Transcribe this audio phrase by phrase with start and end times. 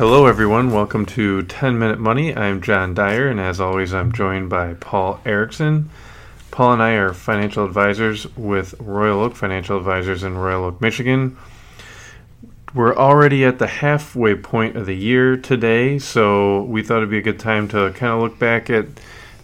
[0.00, 0.72] Hello, everyone.
[0.72, 2.34] Welcome to 10 Minute Money.
[2.34, 5.90] I'm John Dyer, and as always, I'm joined by Paul Erickson.
[6.50, 11.36] Paul and I are financial advisors with Royal Oak Financial Advisors in Royal Oak, Michigan.
[12.72, 17.18] We're already at the halfway point of the year today, so we thought it'd be
[17.18, 18.86] a good time to kind of look back at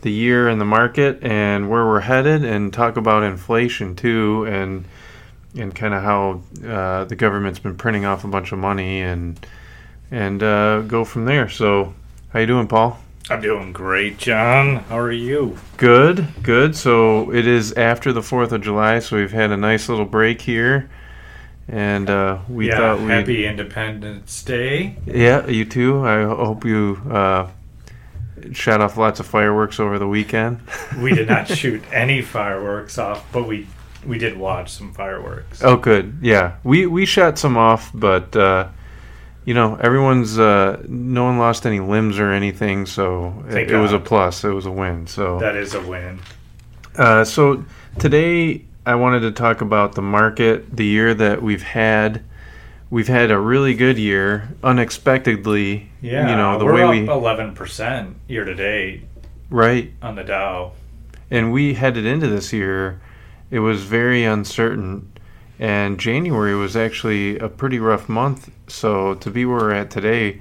[0.00, 4.86] the year and the market and where we're headed and talk about inflation too and
[5.54, 9.38] and kind of how uh, the government's been printing off a bunch of money and
[10.10, 11.48] and uh, go from there.
[11.48, 11.94] So,
[12.30, 12.98] how you doing, Paul?
[13.28, 14.76] I'm doing great, John.
[14.76, 15.58] How are you?
[15.78, 16.76] Good, good.
[16.76, 20.40] So it is after the Fourth of July, so we've had a nice little break
[20.40, 20.88] here,
[21.66, 24.94] and uh, we yeah, thought we happy Independence Day.
[25.06, 26.06] Yeah, you too.
[26.06, 27.50] I hope you uh,
[28.52, 30.60] shot off lots of fireworks over the weekend.
[31.00, 33.66] we did not shoot any fireworks off, but we
[34.06, 35.64] we did watch some fireworks.
[35.64, 36.18] Oh, good.
[36.22, 38.68] Yeah, we we shot some off, but uh,
[39.46, 43.92] you know, everyone's uh, no one lost any limbs or anything, so it, it, was
[43.92, 44.42] a plus.
[44.42, 45.06] It was a win.
[45.06, 46.20] So that is a win.
[46.96, 47.64] Uh, so
[47.98, 52.24] today I wanted to talk about the market, the year that we've had.
[52.90, 55.90] We've had a really good year, unexpectedly.
[56.02, 59.04] Yeah, you know the way we eleven percent year to date,
[59.48, 60.72] right on the Dow.
[61.30, 63.00] And we headed into this year,
[63.50, 65.15] it was very uncertain
[65.58, 68.50] and January was actually a pretty rough month.
[68.68, 70.40] So to be where we're at today,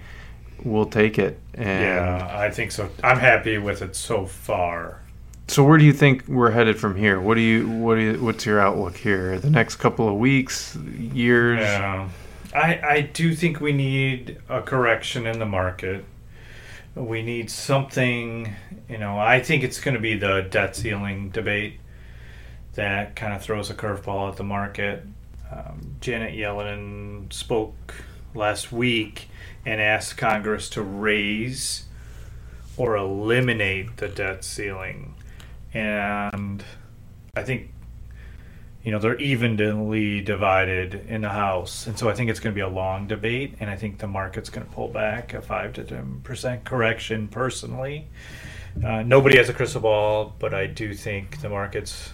[0.63, 1.39] we'll take it.
[1.53, 2.89] And yeah, I think so.
[3.03, 5.01] I'm happy with it so far.
[5.47, 7.21] So where do you think we're headed from here?
[7.21, 9.39] What do you what do you, what's your outlook here?
[9.39, 11.61] The next couple of weeks, years?
[11.61, 12.09] Yeah.
[12.53, 16.03] I I do think we need a correction in the market.
[16.95, 18.55] We need something,
[18.89, 21.79] you know, I think it's going to be the debt ceiling debate
[22.75, 25.03] that kind of throws a curveball at the market.
[25.51, 27.95] Um, Janet Yellen spoke
[28.33, 29.29] last week
[29.65, 31.85] and asked Congress to raise
[32.77, 35.15] or eliminate the debt ceiling.
[35.73, 36.63] And
[37.35, 37.71] I think,
[38.83, 41.87] you know, they're evenly divided in the House.
[41.87, 43.55] And so I think it's going to be a long debate.
[43.59, 48.07] And I think the market's going to pull back a 5 to 10% correction personally.
[48.85, 52.09] Uh, nobody has a crystal ball, but I do think the market's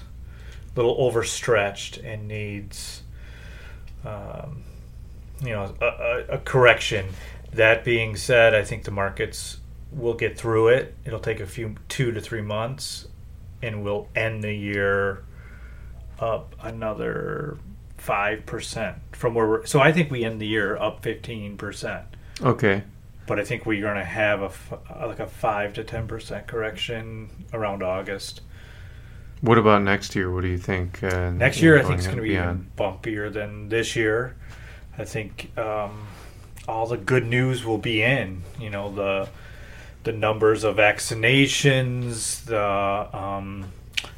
[0.76, 3.02] little overstretched and needs,
[4.06, 4.64] um,
[5.42, 7.08] you know, a, a, a, correction.
[7.54, 9.58] That being said, I think the markets
[9.92, 10.96] will get through it.
[11.04, 13.08] It'll take a few two to three months,
[13.62, 15.24] and we'll end the year
[16.20, 17.58] up another
[17.98, 19.66] five percent from where we're.
[19.66, 22.06] So I think we end the year up fifteen percent.
[22.42, 22.84] Okay.
[23.28, 27.30] But I think we're going to have a like a five to ten percent correction
[27.54, 28.42] around August.
[29.42, 30.32] What about next year?
[30.32, 31.02] What do you think?
[31.04, 34.36] Uh, next year, I think it's going to be even bumpier than this year.
[34.98, 36.08] I think um,
[36.68, 38.44] all the good news will be in.
[38.60, 39.30] You know the
[40.04, 43.66] the numbers of vaccinations, the um,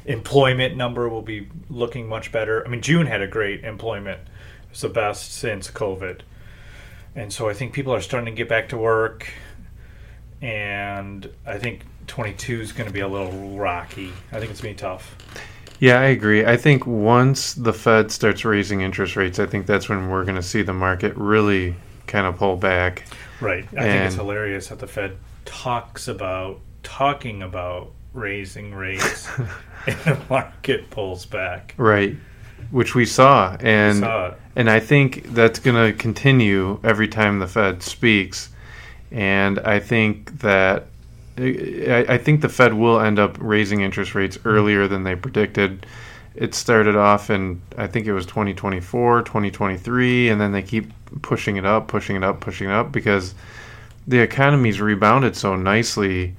[0.04, 2.64] employment number will be looking much better.
[2.66, 4.20] I mean, June had a great employment;
[4.70, 6.20] it's the best since COVID,
[7.14, 9.26] and so I think people are starting to get back to work.
[10.42, 14.12] And I think 22 is going to be a little rocky.
[14.32, 15.16] I think it's going to be tough.
[15.80, 16.46] Yeah, I agree.
[16.46, 20.36] I think once the Fed starts raising interest rates, I think that's when we're going
[20.36, 21.74] to see the market really
[22.06, 23.04] kind of pull back.
[23.40, 23.64] Right.
[23.72, 29.28] I and think it's hilarious that the Fed talks about talking about raising rates
[29.86, 31.74] and the market pulls back.
[31.76, 32.16] Right.
[32.70, 37.40] Which we saw and we saw and I think that's going to continue every time
[37.40, 38.50] the Fed speaks.
[39.10, 40.86] And I think that
[41.36, 45.86] I, I think the Fed will end up raising interest rates earlier than they predicted.
[46.34, 50.92] It started off in, I think it was 2024, 2023, and then they keep
[51.22, 53.34] pushing it up, pushing it up, pushing it up because
[54.06, 56.34] the economy's rebounded so nicely.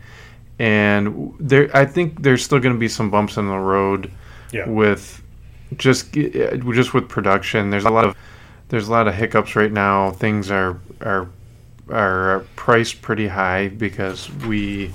[0.59, 4.11] And there, I think there's still going to be some bumps in the road
[4.51, 4.67] yeah.
[4.67, 5.21] with
[5.77, 7.69] just eh, just with production.
[7.69, 8.15] There's a lot of
[8.69, 10.11] there's a lot of hiccups right now.
[10.11, 11.27] Things are are
[11.89, 14.91] are priced pretty high because we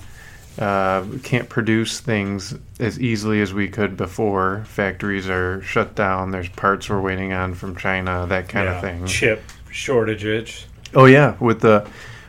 [0.58, 4.64] uh, can't produce things as easily as we could before.
[4.66, 6.31] Factories are shut down.
[6.31, 9.06] There's parts we're waiting on from China, that kind yeah, of thing.
[9.06, 10.66] Chip shortages.
[10.94, 11.88] Oh yeah, with the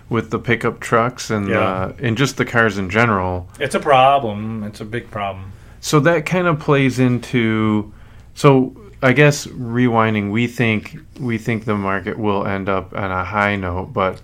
[0.09, 1.59] with the pickup trucks and yeah.
[1.59, 3.49] uh, and just the cars in general.
[3.59, 4.63] It's a problem.
[4.63, 5.51] It's a big problem.
[5.79, 7.91] So that kind of plays into
[8.35, 13.23] so I guess rewinding, we think we think the market will end up on a
[13.23, 14.21] high note, but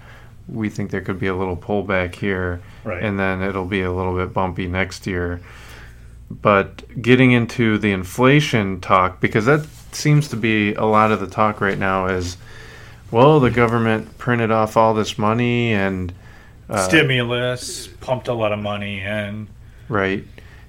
[0.48, 3.02] we think there could be a little pullback here, right.
[3.02, 5.42] and then it'll be a little bit bumpy next year.
[6.30, 11.28] But getting into the inflation talk, because that seems to be a lot of the
[11.28, 12.38] talk right now, is
[13.12, 16.14] well, the government printed off all this money and
[16.70, 19.48] uh, stimulus pumped a lot of money in.
[19.88, 20.26] Right.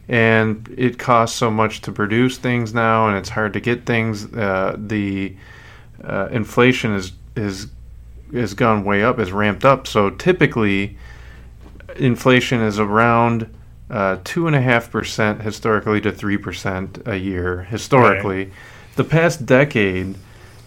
[0.09, 4.33] And it costs so much to produce things now, and it's hard to get things.
[4.33, 5.37] Uh, the
[6.03, 7.69] uh, inflation is is
[8.33, 9.87] has gone way up, is ramped up.
[9.87, 10.97] So typically,
[11.97, 13.55] inflation is around
[13.91, 18.45] uh, two and a half percent historically to three percent a year historically.
[18.45, 18.53] Right.
[18.97, 20.17] The past decade,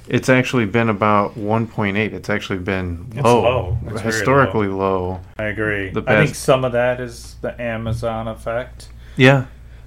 [0.07, 1.95] it's actually been about 1.8.
[1.97, 3.97] It's actually been it's low, low.
[3.97, 5.09] historically low.
[5.09, 5.19] low.
[5.37, 5.89] I agree.
[5.89, 8.89] The past, I think some of that is the Amazon effect.
[9.17, 9.45] Yeah.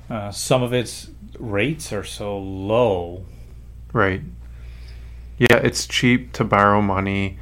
[0.09, 3.25] Uh, some of its rates are so low.
[3.93, 4.21] Right.
[5.39, 7.39] Yeah, it's cheap to borrow money,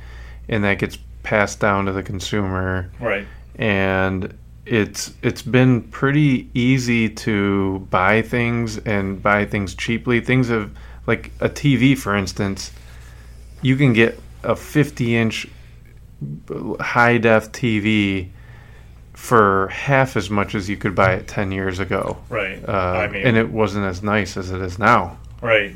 [0.52, 2.90] and that gets passed down to the consumer.
[3.00, 3.26] Right.
[3.56, 10.20] And it's it's been pretty easy to buy things and buy things cheaply.
[10.20, 10.70] Things have
[11.06, 12.70] like a TV, for instance.
[13.62, 15.48] You can get a 50 inch
[16.80, 18.28] high def TV
[19.14, 22.18] for half as much as you could buy it 10 years ago.
[22.28, 22.62] Right.
[22.66, 25.18] Uh, I mean, and it wasn't as nice as it is now.
[25.40, 25.74] Right.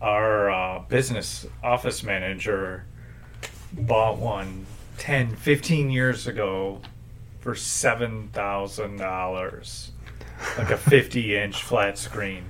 [0.00, 2.84] Our uh, business office manager
[3.72, 4.66] bought one
[4.98, 6.80] 10, 15 years ago
[7.40, 9.90] for $7,000.
[10.56, 12.44] Like a 50 inch flat screen.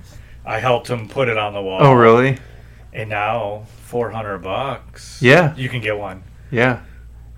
[0.45, 1.79] I helped him put it on the wall.
[1.81, 2.39] Oh, really?
[2.91, 5.21] And now 400 bucks.
[5.21, 5.55] Yeah.
[5.55, 6.23] You can get one.
[6.51, 6.81] Yeah.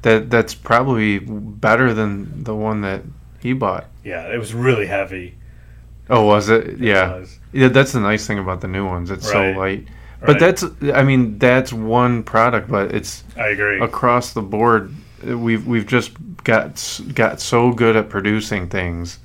[0.03, 3.03] That that's probably better than the one that
[3.39, 3.85] he bought.
[4.03, 5.35] Yeah, it was really heavy.
[6.09, 6.67] Oh, was it?
[6.67, 7.19] it yeah.
[7.19, 7.39] Was.
[7.53, 9.11] Yeah, that's the nice thing about the new ones.
[9.11, 9.53] It's right.
[9.53, 9.87] so light.
[10.25, 10.63] But that's
[10.93, 13.79] I mean, that's one product, but it's I agree.
[13.79, 16.11] Across the board, we've we've just
[16.43, 19.19] got got so good at producing things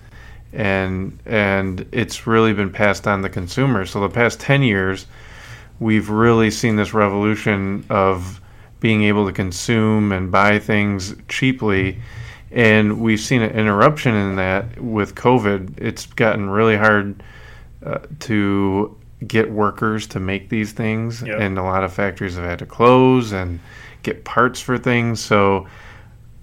[0.57, 3.91] and and it's really been passed on to consumers.
[3.91, 5.07] So the past ten years,
[5.79, 8.41] we've really seen this revolution of
[8.81, 12.01] being able to consume and buy things cheaply.
[12.51, 15.79] And we've seen an interruption in that with COVID.
[15.79, 17.23] It's gotten really hard
[17.85, 18.97] uh, to
[19.27, 21.41] get workers to make these things, yep.
[21.41, 23.61] and a lot of factories have had to close and
[24.03, 25.21] get parts for things.
[25.21, 25.67] So,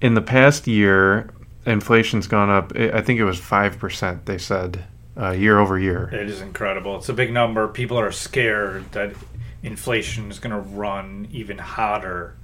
[0.01, 1.29] in the past year,
[1.65, 2.75] inflation's gone up.
[2.75, 4.25] I think it was five percent.
[4.25, 4.83] They said
[5.17, 6.09] uh, year over year.
[6.13, 6.97] It is incredible.
[6.97, 7.67] It's a big number.
[7.67, 9.13] People are scared that
[9.61, 12.35] inflation is going to run even hotter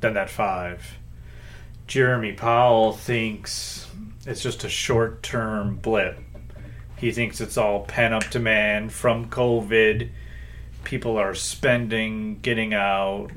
[0.00, 0.98] than that five.
[1.86, 3.88] Jeremy Powell thinks
[4.26, 6.18] it's just a short-term blip.
[7.00, 10.10] He thinks it's all pent-up demand from COVID.
[10.84, 13.30] People are spending, getting out,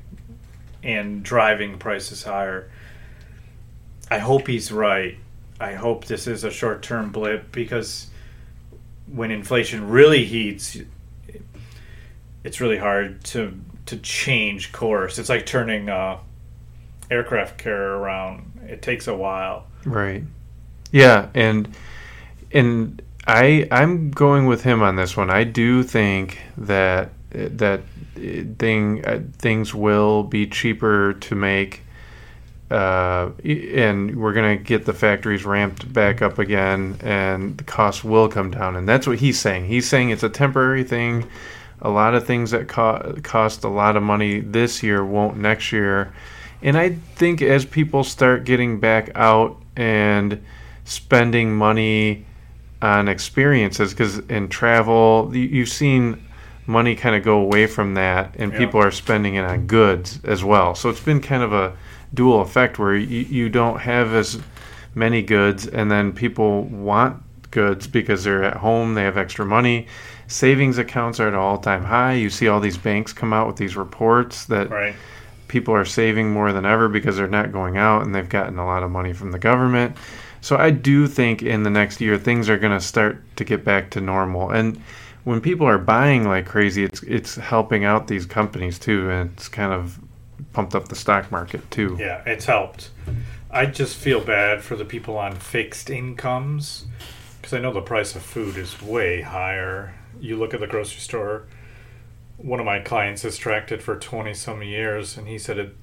[0.84, 2.70] and driving prices higher.
[4.12, 5.18] I hope he's right.
[5.62, 8.08] I hope this is a short term blip because
[9.08, 10.78] when inflation really heats,
[12.44, 15.18] it's really hard to to change course.
[15.18, 16.18] It's like turning uh,
[17.10, 18.60] aircraft carrier around.
[18.68, 19.68] It takes a while.
[19.86, 20.24] Right.
[20.92, 21.74] Yeah, and
[22.52, 25.30] and I I'm going with him on this one.
[25.30, 27.82] I do think that that
[28.60, 31.84] thing uh, things will be cheaper to make
[32.74, 38.28] uh, and we're to get the factories ramped back up again, and the costs will
[38.28, 38.76] come down.
[38.76, 39.68] And that's what he's saying.
[39.68, 41.30] He's saying it's a temporary thing.
[41.82, 45.72] A lot of things that co- cost a lot of money this year won't next
[45.72, 46.14] year.
[46.64, 50.44] And I think as people start getting back out and
[50.86, 52.26] spending money
[52.84, 56.22] on experiences, because in travel, you've seen
[56.68, 58.58] money kind of go away from that, and yeah.
[58.60, 60.76] people are spending it on goods as well.
[60.76, 61.76] So it's been kind of a
[62.14, 64.40] dual effect where you, you don't have as
[64.96, 67.22] many goods and then people want
[67.52, 69.88] goods because they're at home, they have extra money.
[70.28, 72.14] Savings accounts are at an all time high.
[72.14, 74.96] You see all these banks come out with these reports that right.
[75.48, 78.66] people are saving more than ever because they're not going out and they've gotten a
[78.66, 79.98] lot of money from the government.
[80.44, 83.64] So I do think in the next year things are going to start to get
[83.64, 84.50] back to normal.
[84.50, 84.78] And
[85.24, 89.48] when people are buying like crazy, it's it's helping out these companies too, and it's
[89.48, 89.98] kind of
[90.52, 91.96] pumped up the stock market too.
[91.98, 92.90] Yeah, it's helped.
[93.50, 96.88] I just feel bad for the people on fixed incomes
[97.38, 99.96] because I know the price of food is way higher.
[100.20, 101.46] You look at the grocery store.
[102.36, 105.74] One of my clients has tracked it for twenty some years, and he said it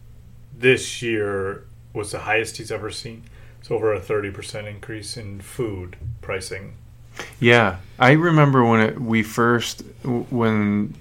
[0.55, 1.65] this year
[1.95, 3.25] was the highest he's ever seen.
[3.61, 6.75] It's over a thirty percent increase in food pricing.
[7.39, 10.95] Yeah, I remember when it, we first when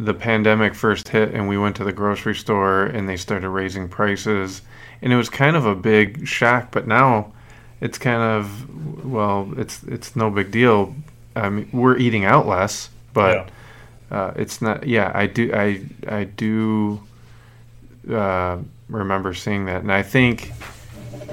[0.00, 3.88] the pandemic first hit and we went to the grocery store and they started raising
[3.88, 4.62] prices
[5.02, 7.32] and it was kind of a big shock but now
[7.80, 10.94] it's kind of well it's it's no big deal
[11.34, 13.50] I mean we're eating out less but
[14.10, 14.16] yeah.
[14.16, 17.00] uh, it's not yeah I do I I do
[18.10, 18.58] uh,
[18.88, 20.52] remember seeing that, and I think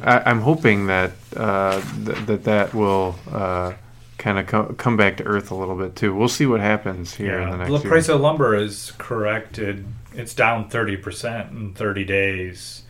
[0.06, 3.74] I, am hoping that uh, th- that that will uh,
[4.18, 6.16] kind of co- come back to earth a little bit too.
[6.16, 7.44] We'll see what happens here yeah.
[7.44, 7.84] in the next.
[7.84, 9.86] The price of lumber is corrected.
[10.14, 12.84] It's down thirty percent in thirty days.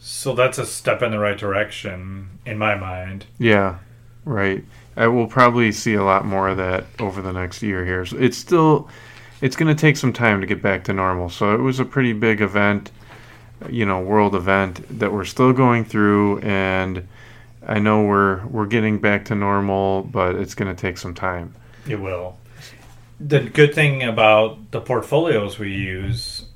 [0.00, 3.24] So that's a step in the right direction in my mind.
[3.38, 3.78] Yeah,
[4.24, 4.64] right.
[4.96, 8.06] I will probably see a lot more of that over the next year here.
[8.06, 8.88] So it's still
[9.40, 11.28] it's going to take some time to get back to normal.
[11.28, 12.90] So it was a pretty big event,
[13.70, 17.06] you know, world event that we're still going through and
[17.66, 21.54] I know we're we're getting back to normal, but it's going to take some time.
[21.88, 22.36] It will.
[23.18, 26.46] The good thing about the portfolios we use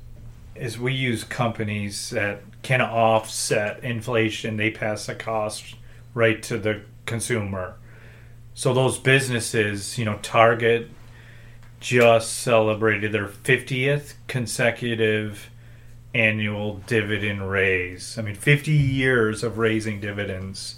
[0.55, 4.57] is we use companies that can offset inflation.
[4.57, 5.77] They pass the cost
[6.15, 7.77] right to the consumer.
[8.55, 10.91] So those businesses, you know, Target
[11.81, 15.49] just celebrated their 50th consecutive
[16.15, 18.19] annual dividend raise.
[18.19, 20.77] I mean, 50 years of raising dividends.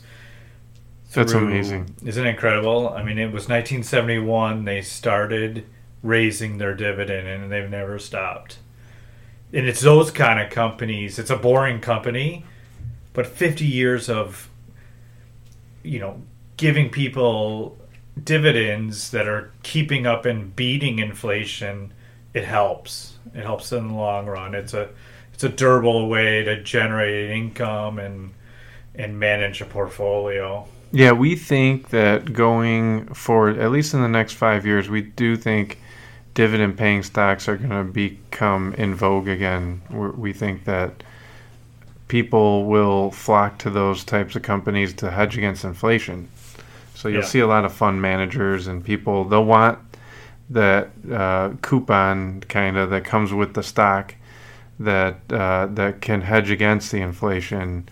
[1.06, 1.94] Through, That's amazing.
[2.04, 2.88] Isn't it incredible?
[2.88, 5.66] I mean, it was 1971 they started
[6.02, 8.58] raising their dividend and they've never stopped
[9.52, 11.18] and it's those kind of companies.
[11.18, 12.44] It's a boring company,
[13.12, 14.48] but 50 years of,
[15.82, 16.22] you know,
[16.56, 17.76] giving people
[18.22, 21.92] dividends that are keeping up and beating inflation,
[22.32, 23.18] it helps.
[23.34, 24.54] It helps in the long run.
[24.54, 24.90] It's a
[25.40, 28.34] it's a durable way to generate income and
[28.94, 30.66] and manage a portfolio.
[30.92, 35.36] Yeah, we think that going forward, at least in the next five years, we do
[35.36, 35.78] think
[36.34, 39.80] dividend paying stocks are going to become in vogue again.
[39.88, 41.02] We're, we think that
[42.08, 46.28] people will flock to those types of companies to hedge against inflation.
[46.94, 47.26] So you'll yeah.
[47.26, 49.78] see a lot of fund managers and people, they'll want
[50.50, 54.16] that uh, coupon kind of that comes with the stock
[54.80, 57.88] that uh, that can hedge against the inflation